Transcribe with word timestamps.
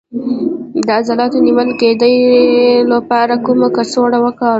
د 0.85 0.87
عضلاتو 0.97 1.37
د 1.41 1.43
نیول 1.45 1.69
کیدو 1.81 2.09
لپاره 2.93 3.33
کومه 3.45 3.67
کڅوړه 3.75 4.17
وکاروم؟ 4.21 4.49